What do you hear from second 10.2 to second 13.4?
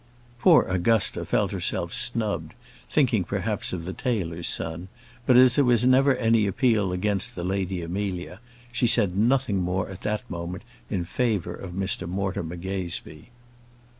moment in favour of Mr Mortimer Gazebee.